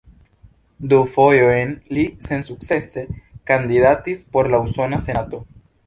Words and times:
Du 0.93 0.97
fojojn 1.17 1.75
li 1.97 2.07
sensukcese 2.29 3.07
kandidatis 3.53 4.29
por 4.33 4.55
la 4.57 4.67
Usona 4.69 5.07
Senato. 5.09 5.49